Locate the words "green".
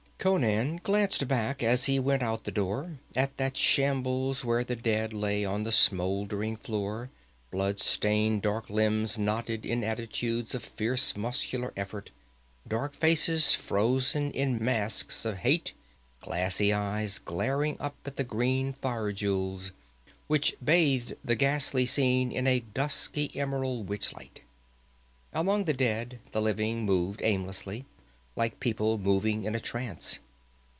18.23-18.73